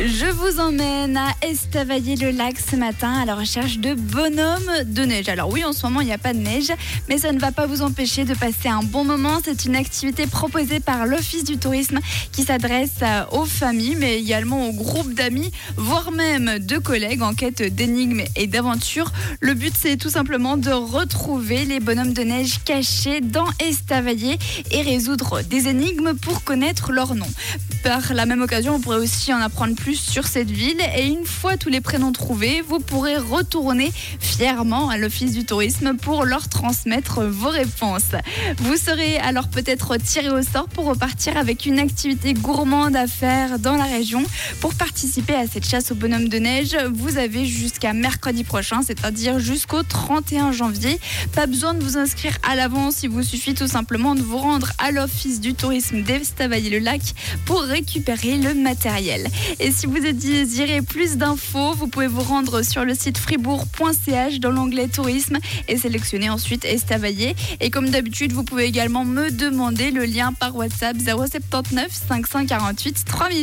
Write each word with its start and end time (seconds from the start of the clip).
Je 0.00 0.26
vous 0.26 0.60
emmène 0.60 1.16
à 1.16 1.34
Estavayer-le-Lac 1.42 2.56
ce 2.60 2.76
matin 2.76 3.12
à 3.14 3.24
la 3.24 3.34
recherche 3.34 3.78
de 3.78 3.94
bonhommes 3.94 4.84
de 4.84 5.02
neige. 5.02 5.28
Alors 5.28 5.50
oui, 5.50 5.64
en 5.64 5.72
ce 5.72 5.84
moment, 5.84 6.00
il 6.00 6.06
n'y 6.06 6.12
a 6.12 6.18
pas 6.18 6.32
de 6.32 6.38
neige, 6.38 6.70
mais 7.08 7.18
ça 7.18 7.32
ne 7.32 7.40
va 7.40 7.50
pas 7.50 7.66
vous 7.66 7.82
empêcher 7.82 8.24
de 8.24 8.34
passer 8.34 8.68
un 8.68 8.84
bon 8.84 9.02
moment. 9.02 9.40
C'est 9.44 9.64
une 9.64 9.74
activité 9.74 10.28
proposée 10.28 10.78
par 10.78 11.04
l'Office 11.04 11.42
du 11.42 11.58
tourisme 11.58 11.98
qui 12.30 12.44
s'adresse 12.44 13.00
aux 13.32 13.44
familles, 13.44 13.96
mais 13.98 14.20
également 14.20 14.68
aux 14.68 14.72
groupes 14.72 15.14
d'amis, 15.14 15.50
voire 15.76 16.12
même 16.12 16.60
de 16.60 16.78
collègues 16.78 17.22
en 17.22 17.34
quête 17.34 17.62
d'énigmes 17.62 18.22
et 18.36 18.46
d'aventures. 18.46 19.10
Le 19.40 19.54
but, 19.54 19.74
c'est 19.76 19.96
tout 19.96 20.10
simplement 20.10 20.56
de 20.56 20.70
retrouver 20.70 21.64
les 21.64 21.80
bonhommes 21.80 22.12
de 22.12 22.22
neige 22.22 22.60
cachés 22.64 23.20
dans 23.20 23.48
Estavayer 23.58 24.38
et 24.70 24.82
résoudre 24.82 25.42
des 25.42 25.66
énigmes 25.66 26.14
pour 26.14 26.44
connaître 26.44 26.92
leur 26.92 27.16
nom. 27.16 27.26
Par 27.88 28.12
la 28.12 28.26
même 28.26 28.42
occasion, 28.42 28.74
on 28.74 28.80
pourrait 28.80 28.98
aussi 28.98 29.32
en 29.32 29.40
apprendre 29.40 29.74
plus 29.74 29.96
sur 29.96 30.26
cette 30.26 30.50
ville 30.50 30.78
et 30.94 31.06
une 31.06 31.24
fois 31.24 31.56
tous 31.56 31.70
les 31.70 31.80
prénoms 31.80 32.12
trouvés, 32.12 32.60
vous 32.60 32.80
pourrez 32.80 33.16
retourner 33.16 33.90
fièrement 34.20 34.90
à 34.90 34.98
l'Office 34.98 35.32
du 35.32 35.46
tourisme 35.46 35.96
pour 35.96 36.26
leur 36.26 36.50
transmettre 36.50 37.22
vos 37.22 37.48
réponses. 37.48 38.10
Vous 38.58 38.76
serez 38.76 39.16
alors 39.16 39.48
peut-être 39.48 39.96
tiré 39.96 40.28
au 40.28 40.42
sort 40.42 40.68
pour 40.68 40.84
repartir 40.84 41.38
avec 41.38 41.64
une 41.64 41.78
activité 41.78 42.34
gourmande 42.34 42.94
à 42.94 43.06
faire 43.06 43.58
dans 43.58 43.76
la 43.76 43.84
région. 43.84 44.22
Pour 44.60 44.74
participer 44.74 45.34
à 45.34 45.46
cette 45.46 45.66
chasse 45.66 45.90
au 45.90 45.94
bonhomme 45.94 46.28
de 46.28 46.38
neige, 46.38 46.76
vous 46.92 47.16
avez 47.16 47.46
jusqu'à 47.46 47.94
mercredi 47.94 48.44
prochain, 48.44 48.82
c'est-à-dire 48.82 49.38
jusqu'au 49.38 49.82
31 49.82 50.52
janvier. 50.52 51.00
Pas 51.32 51.46
besoin 51.46 51.72
de 51.72 51.82
vous 51.82 51.96
inscrire 51.96 52.36
à 52.46 52.54
l'avance, 52.54 53.02
il 53.02 53.08
vous 53.08 53.22
suffit 53.22 53.54
tout 53.54 53.66
simplement 53.66 54.14
de 54.14 54.20
vous 54.20 54.36
rendre 54.36 54.72
à 54.76 54.90
l'Office 54.90 55.40
du 55.40 55.54
tourisme 55.54 56.02
d'Estavayer-le-Lac 56.02 57.00
pour 57.46 57.62
récupérer 57.78 58.38
le 58.38 58.54
matériel. 58.54 59.28
Et 59.60 59.70
si 59.70 59.86
vous 59.86 60.00
désirez 60.00 60.82
plus 60.82 61.16
d'infos, 61.16 61.74
vous 61.74 61.86
pouvez 61.86 62.08
vous 62.08 62.22
rendre 62.22 62.62
sur 62.62 62.84
le 62.84 62.92
site 62.92 63.18
fribourg.ch 63.18 64.40
dans 64.40 64.50
l'onglet 64.50 64.88
tourisme 64.88 65.38
et 65.68 65.76
sélectionner 65.76 66.28
ensuite 66.28 66.64
Estavayer. 66.64 67.36
Et 67.60 67.70
comme 67.70 67.88
d'habitude, 67.90 68.32
vous 68.32 68.42
pouvez 68.42 68.64
également 68.64 69.04
me 69.04 69.30
demander 69.30 69.92
le 69.92 70.06
lien 70.06 70.32
par 70.32 70.56
WhatsApp 70.56 70.96
079 70.98 71.86
548 72.08 73.04
3000. 73.04 73.36